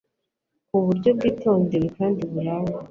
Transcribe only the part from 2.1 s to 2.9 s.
burangwa